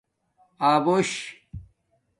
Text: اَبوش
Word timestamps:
اَبوش 0.69 1.09